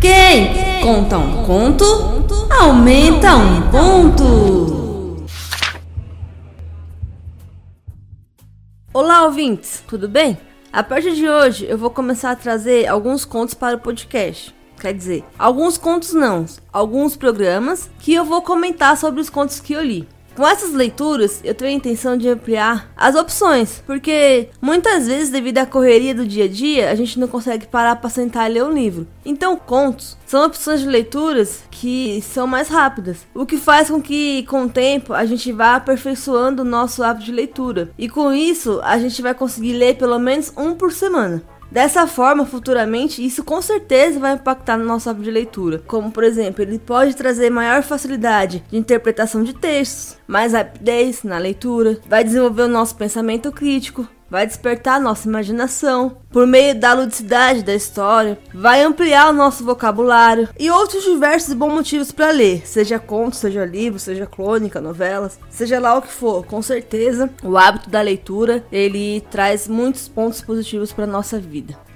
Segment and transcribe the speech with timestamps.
[0.00, 1.84] Quem conta um conto,
[2.56, 5.26] aumenta um ponto.
[8.94, 10.38] Olá, ouvintes, tudo bem?
[10.72, 14.54] A partir de hoje eu vou começar a trazer alguns contos para o podcast.
[14.80, 19.72] Quer dizer, alguns contos não, alguns programas que eu vou comentar sobre os contos que
[19.72, 20.08] eu li.
[20.38, 25.58] Com essas leituras, eu tenho a intenção de ampliar as opções, porque muitas vezes, devido
[25.58, 28.62] à correria do dia a dia, a gente não consegue parar para sentar e ler
[28.62, 29.04] um livro.
[29.24, 34.44] Então, contos são opções de leituras que são mais rápidas, o que faz com que,
[34.44, 37.90] com o tempo, a gente vá aperfeiçoando o nosso hábito de leitura.
[37.98, 41.42] E com isso, a gente vai conseguir ler pelo menos um por semana.
[41.70, 45.82] Dessa forma, futuramente, isso com certeza vai impactar no nosso hábito de leitura.
[45.86, 51.36] Como, por exemplo, ele pode trazer maior facilidade de interpretação de textos, mais rapidez na
[51.36, 57.62] leitura, vai desenvolver o nosso pensamento crítico, vai despertar nossa imaginação por meio da ludicidade
[57.62, 62.98] da história, vai ampliar o nosso vocabulário e outros diversos bons motivos para ler, seja
[62.98, 66.44] conto, seja livro, seja crônica, novelas, seja lá o que for.
[66.44, 71.87] Com certeza, o hábito da leitura ele traz muitos pontos positivos para nossa vida.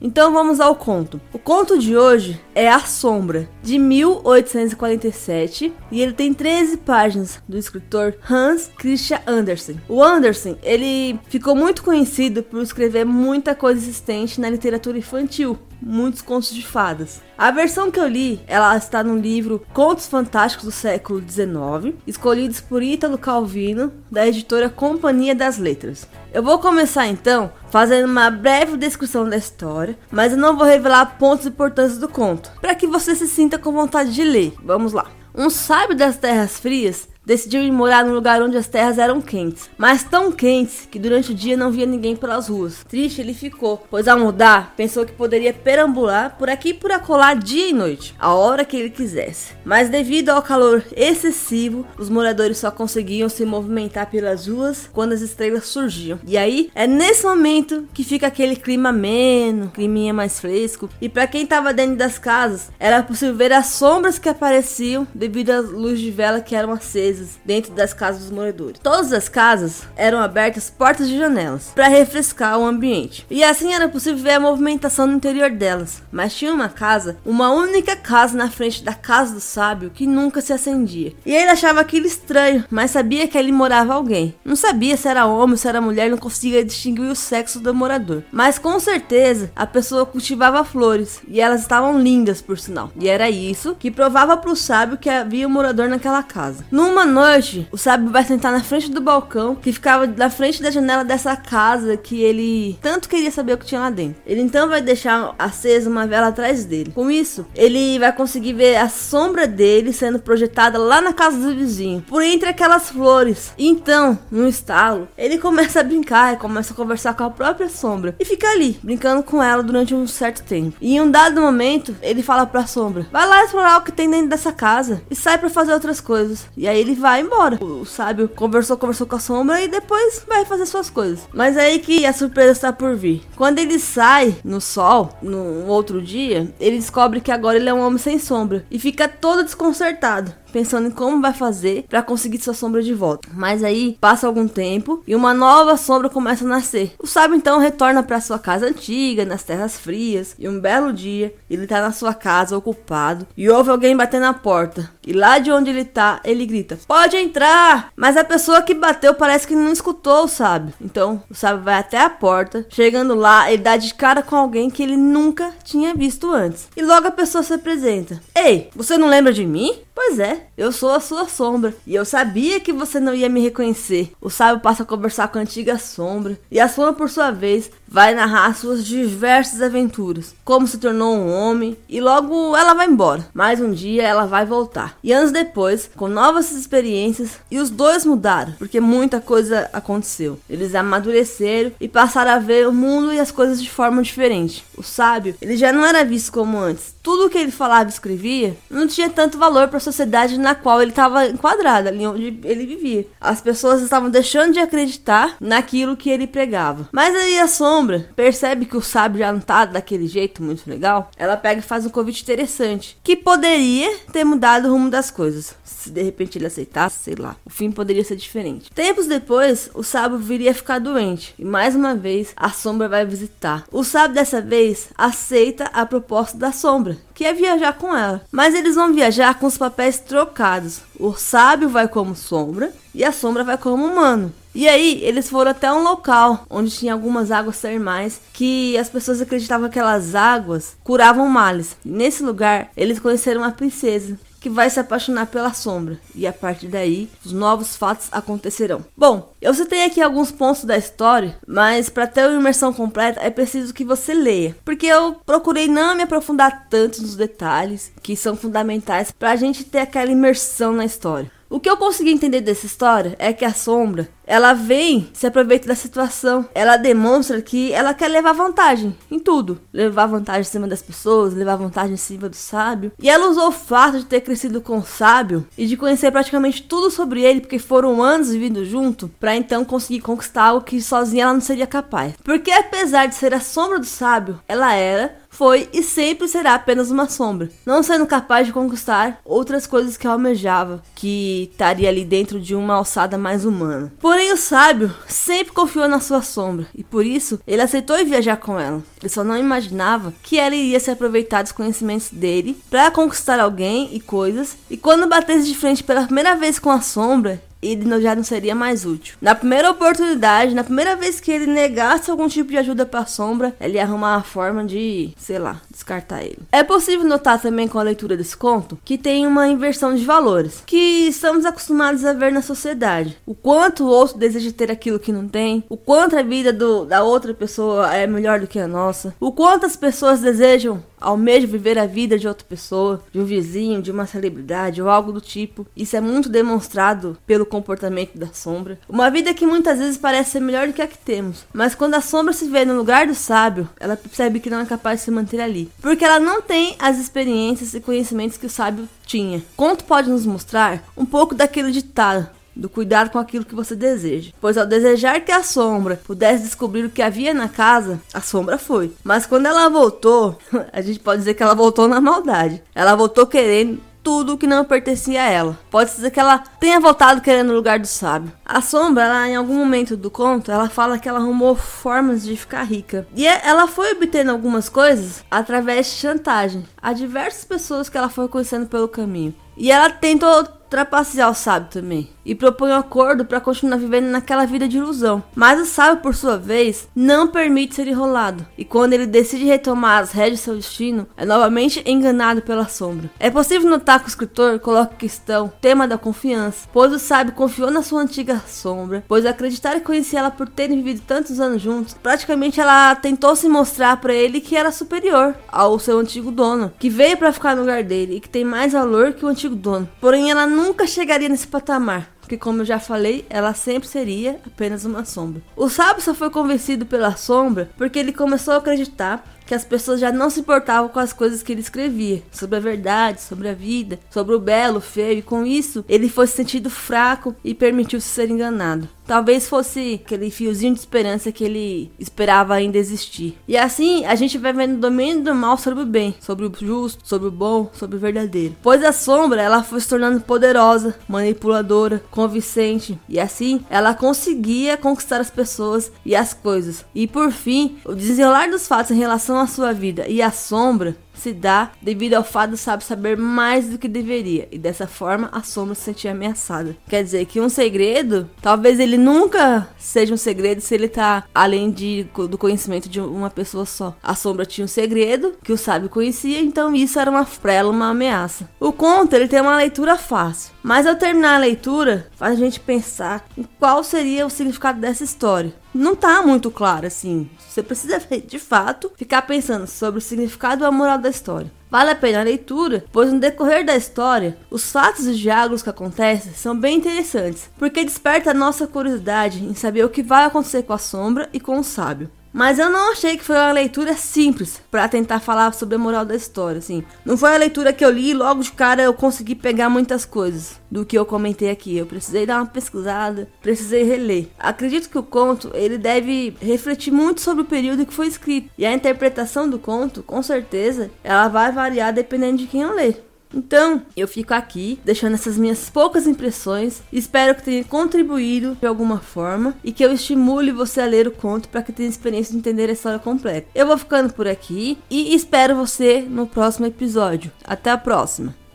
[0.00, 1.20] Então vamos ao conto.
[1.32, 7.56] O conto de hoje é A Sombra, de 1847, e ele tem 13 páginas do
[7.56, 9.80] escritor Hans Christian Andersen.
[9.88, 16.22] O Andersen, ele ficou muito conhecido por escrever muita coisa existente na literatura infantil, muitos
[16.22, 17.20] contos de fadas.
[17.36, 22.60] A versão que eu li, ela está no livro Contos Fantásticos do século XIX, escolhidos
[22.60, 26.08] por Ítalo Calvino, da editora Companhia das Letras.
[26.32, 31.18] Eu vou começar então fazendo uma breve descrição da história, mas eu não vou revelar
[31.18, 34.54] pontos importantes do conto, para que você se sinta com vontade de ler.
[34.62, 35.06] Vamos lá.
[35.34, 39.68] Um sábio das terras frias decidiu ir morar num lugar onde as terras eram quentes,
[39.76, 42.84] mas tão quentes que durante o dia não via ninguém pelas ruas.
[42.88, 47.34] Triste ele ficou, pois ao mudar, pensou que poderia perambular por aqui e por acolá
[47.34, 49.54] dia e noite, a hora que ele quisesse.
[49.64, 55.20] Mas devido ao calor excessivo, os moradores só conseguiam se movimentar pelas ruas quando as
[55.20, 56.20] estrelas surgiam.
[56.24, 61.26] E aí é nesse momento que fica aquele clima ameno, climinha mais fresco, e para
[61.26, 66.00] quem estava dentro das casas, era possível ver as sombras que apareciam devido às luzes
[66.00, 68.80] de vela que eram acesas dentro das casas dos moradores.
[68.82, 73.26] Todas as casas eram abertas portas e janelas para refrescar o ambiente.
[73.30, 76.02] E assim era possível ver a movimentação no interior delas.
[76.10, 80.40] Mas tinha uma casa, uma única casa na frente da casa do sábio que nunca
[80.40, 81.12] se acendia.
[81.24, 84.34] E ele achava aquilo estranho, mas sabia que ali morava alguém.
[84.44, 87.74] Não sabia se era homem ou se era mulher, não conseguia distinguir o sexo do
[87.74, 88.22] morador.
[88.30, 92.90] Mas com certeza a pessoa cultivava flores e elas estavam lindas por sinal.
[92.98, 96.64] E era isso que provava para o sábio que havia um morador naquela casa.
[96.70, 100.70] Numa noite, o sábio vai sentar na frente do balcão que ficava na frente da
[100.70, 104.20] janela dessa casa que ele tanto queria saber o que tinha lá dentro.
[104.26, 106.92] Ele então vai deixar acesa uma vela atrás dele.
[106.94, 111.54] Com isso, ele vai conseguir ver a sombra dele sendo projetada lá na casa do
[111.54, 113.52] vizinho, por entre aquelas flores.
[113.58, 118.14] Então, no estalo, ele começa a brincar e começa a conversar com a própria sombra
[118.18, 120.76] e fica ali, brincando com ela durante um certo tempo.
[120.80, 124.10] E em um dado momento, ele fala pra sombra: Vai lá explorar o que tem
[124.10, 126.46] dentro dessa casa e sai para fazer outras coisas.
[126.56, 127.62] E aí ele vai embora.
[127.62, 131.20] O sábio conversou, conversou com a sombra e depois vai fazer suas coisas.
[131.32, 133.22] Mas é aí que a surpresa está por vir.
[133.36, 137.80] Quando ele sai no sol, no outro dia, ele descobre que agora ele é um
[137.80, 142.54] homem sem sombra e fica todo desconcertado pensando em como vai fazer para conseguir sua
[142.54, 143.28] sombra de volta.
[143.34, 146.94] Mas aí passa algum tempo e uma nova sombra começa a nascer.
[146.98, 151.34] O sábio então retorna para sua casa antiga, nas terras frias, e um belo dia
[151.50, 154.90] ele tá na sua casa ocupado e ouve alguém bater na porta.
[155.06, 157.92] E lá de onde ele tá, ele grita: "Pode entrar!".
[157.94, 160.72] Mas a pessoa que bateu parece que não escutou o sábio.
[160.80, 164.70] Então, o sábio vai até a porta, chegando lá, ele dá de cara com alguém
[164.70, 166.68] que ele nunca tinha visto antes.
[166.74, 170.70] E logo a pessoa se apresenta: "Ei, você não lembra de mim?" Pois é, eu
[170.72, 171.74] sou a sua sombra.
[171.86, 174.12] E eu sabia que você não ia me reconhecer.
[174.20, 176.38] O sábio passa a conversar com a antiga sombra.
[176.50, 180.34] E a sombra, por sua vez, vai narrar suas diversas aventuras.
[180.44, 181.76] Como se tornou um homem.
[181.88, 183.26] E logo ela vai embora.
[183.32, 184.96] Mais um dia ela vai voltar.
[185.02, 188.54] E anos depois, com novas experiências, e os dois mudaram.
[188.58, 190.38] Porque muita coisa aconteceu.
[190.48, 194.64] Eles amadureceram e passaram a ver o mundo e as coisas de forma diferente.
[194.76, 196.94] O sábio, ele já não era visto como antes.
[197.02, 200.82] Tudo que ele falava e escrevia não tinha tanto valor para a sociedade na qual
[200.82, 203.06] ele estava enquadrado, ali onde ele vivia.
[203.20, 206.88] As pessoas estavam deixando de acreditar naquilo que ele pregava.
[206.90, 210.68] Mas aí a sombra sombra percebe que o sábio já não tá daquele jeito muito
[210.68, 215.10] legal, ela pega e faz um convite interessante, que poderia ter mudado o rumo das
[215.10, 215.54] coisas.
[215.62, 218.70] Se de repente ele aceitasse, sei lá, o fim poderia ser diferente.
[218.72, 223.04] Tempos depois, o sábio viria a ficar doente, e mais uma vez a sombra vai
[223.04, 223.64] visitar.
[223.70, 228.22] O sábio dessa vez aceita a proposta da sombra, que é viajar com ela.
[228.32, 230.80] Mas eles vão viajar com os papéis trocados.
[230.98, 234.32] O sábio vai como sombra e a sombra vai como humano.
[234.56, 239.20] E aí, eles foram até um local onde tinha algumas águas termais que as pessoas
[239.20, 241.76] acreditavam que aquelas águas curavam males.
[241.84, 246.68] nesse lugar, eles conheceram uma princesa que vai se apaixonar pela sombra, e a partir
[246.68, 248.82] daí os novos fatos acontecerão.
[248.96, 253.28] Bom, eu citei aqui alguns pontos da história, mas para ter uma imersão completa é
[253.28, 258.36] preciso que você leia, porque eu procurei não me aprofundar tanto nos detalhes que são
[258.36, 261.30] fundamentais para a gente ter aquela imersão na história.
[261.48, 265.68] O que eu consegui entender dessa história é que a sombra, ela vem, se aproveita
[265.68, 266.46] da situação.
[266.54, 269.60] Ela demonstra que ela quer levar vantagem em tudo.
[269.72, 272.92] Levar vantagem em cima das pessoas, levar vantagem em cima do sábio.
[273.00, 276.62] E ela usou o fato de ter crescido com o sábio e de conhecer praticamente
[276.62, 281.24] tudo sobre ele, porque foram anos vivendo junto, para então conseguir conquistar algo que sozinha
[281.24, 282.14] ela não seria capaz.
[282.24, 286.90] Porque apesar de ser a sombra do sábio, ela era foi e sempre será apenas
[286.90, 292.40] uma sombra, não sendo capaz de conquistar outras coisas que almejava, que estaria ali dentro
[292.40, 293.92] de uma alçada mais humana.
[294.16, 298.58] Porém, o sábio sempre confiou na sua sombra e por isso ele aceitou viajar com
[298.58, 298.82] ela.
[298.98, 303.94] Ele só não imaginava que ela iria se aproveitar dos conhecimentos dele para conquistar alguém
[303.94, 308.14] e coisas, e quando batesse de frente pela primeira vez com a sombra, ele já
[308.14, 309.16] não seria mais útil.
[309.20, 313.06] Na primeira oportunidade, na primeira vez que ele negasse algum tipo de ajuda para a
[313.06, 316.38] sombra, ele ia arrumar uma forma de, sei lá, descartar ele.
[316.52, 320.62] É possível notar também com a leitura desse conto que tem uma inversão de valores
[320.66, 323.16] que estamos acostumados a ver na sociedade.
[323.26, 326.84] O quanto o outro deseja ter aquilo que não tem, o quanto a vida do,
[326.84, 331.48] da outra pessoa é melhor do que a nossa, o quanto as pessoas desejam almejam
[331.48, 335.20] viver a vida de outra pessoa, de um vizinho, de uma celebridade ou algo do
[335.20, 335.66] tipo.
[335.76, 338.78] Isso é muito demonstrado pelo comportamento da sombra.
[338.88, 341.94] Uma vida que muitas vezes parece ser melhor do que a que temos, mas quando
[341.94, 345.04] a sombra se vê no lugar do sábio, ela percebe que não é capaz de
[345.04, 349.42] se manter ali, porque ela não tem as experiências e conhecimentos que o sábio tinha.
[349.56, 354.32] Conto pode nos mostrar um pouco daquele ditado do cuidado com aquilo que você deseja.
[354.40, 358.58] Pois ao desejar que a sombra pudesse descobrir o que havia na casa, a sombra
[358.58, 358.92] foi.
[359.04, 360.38] Mas quando ela voltou,
[360.72, 362.62] a gente pode dizer que ela voltou na maldade.
[362.74, 365.58] Ela voltou querendo tudo que não pertencia a ela.
[365.68, 368.32] Pode dizer que ela tenha voltado querendo o lugar do sábio.
[368.44, 372.36] A sombra, ela, em algum momento do conto, ela fala que ela arrumou formas de
[372.36, 373.04] ficar rica.
[373.16, 378.08] E é, ela foi obtendo algumas coisas através de chantagem a diversas pessoas que ela
[378.08, 379.34] foi conhecendo pelo caminho.
[379.56, 384.44] E ela tentou trapacear o sábio também e propõe um acordo para continuar vivendo naquela
[384.44, 385.22] vida de ilusão.
[385.34, 390.02] Mas o sábio, por sua vez, não permite ser enrolado e quando ele decide retomar
[390.02, 393.10] as rédeas de seu destino, é novamente enganado pela sombra.
[393.18, 396.98] É possível notar que o escritor coloca em questão o tema da confiança, pois o
[396.98, 401.40] sábio confiou na sua antiga sombra, pois acreditar e conhecer ela por terem vivido tantos
[401.40, 406.30] anos juntos, praticamente ela tentou se mostrar para ele que era superior ao seu antigo
[406.30, 409.28] dono, que veio para ficar no lugar dele e que tem mais valor que o
[409.28, 409.88] antigo dono.
[410.00, 414.84] Porém, ela nunca chegaria nesse patamar porque como eu já falei, ela sempre seria apenas
[414.84, 415.40] uma sombra.
[415.54, 420.00] O sábio só foi convencido pela sombra porque ele começou a acreditar que as pessoas
[420.00, 423.54] já não se importavam com as coisas que ele escrevia, sobre a verdade, sobre a
[423.54, 428.08] vida, sobre o belo, o feio, e com isso ele foi sentido fraco e permitiu-se
[428.08, 428.88] ser enganado.
[429.06, 433.36] Talvez fosse aquele fiozinho de esperança que ele esperava ainda existir.
[433.46, 436.52] E assim a gente vai vendo o domínio do mal sobre o bem, sobre o
[436.58, 438.56] justo, sobre o bom, sobre o verdadeiro.
[438.62, 445.20] Pois a sombra ela foi se tornando poderosa, manipuladora, convincente e assim ela conseguia conquistar
[445.20, 446.84] as pessoas e as coisas.
[446.94, 450.96] E por fim, o desenrolar dos fatos em relação à sua vida e à sombra
[451.18, 455.28] se dá devido ao fato do sábio saber mais do que deveria e dessa forma
[455.32, 456.76] a sombra se sentia ameaçada.
[456.88, 461.70] Quer dizer que um segredo, talvez ele nunca seja um segredo se ele tá além
[461.70, 463.96] de, do conhecimento de uma pessoa só.
[464.02, 467.70] A sombra tinha um segredo que o sábio conhecia, então isso era uma pra ela
[467.70, 468.48] uma ameaça.
[468.60, 472.60] O conto ele tem uma leitura fácil, mas ao terminar a leitura faz a gente
[472.60, 477.28] pensar em qual seria o significado dessa história não tá muito claro, assim.
[477.48, 481.50] Você precisa, de fato, ficar pensando sobre o significado e a moral da história.
[481.70, 485.70] Vale a pena a leitura, pois no decorrer da história, os fatos e diálogos que
[485.70, 490.62] acontecem são bem interessantes, porque desperta a nossa curiosidade em saber o que vai acontecer
[490.62, 492.10] com a sombra e com o sábio.
[492.36, 496.04] Mas eu não achei que foi uma leitura simples para tentar falar sobre a moral
[496.04, 496.84] da história, assim.
[497.02, 500.04] Não foi a leitura que eu li e logo de cara eu consegui pegar muitas
[500.04, 501.78] coisas do que eu comentei aqui.
[501.78, 504.28] Eu precisei dar uma pesquisada, precisei reler.
[504.38, 508.50] Acredito que o conto, ele deve refletir muito sobre o período que foi escrito.
[508.58, 513.05] E a interpretação do conto, com certeza, ela vai variar dependendo de quem eu ler.
[513.36, 516.82] Então, eu fico aqui deixando essas minhas poucas impressões.
[516.90, 521.10] Espero que tenha contribuído de alguma forma e que eu estimule você a ler o
[521.10, 523.46] conto para que tenha experiência de entender a história completa.
[523.54, 527.30] Eu vou ficando por aqui e espero você no próximo episódio.
[527.44, 528.45] Até a próxima!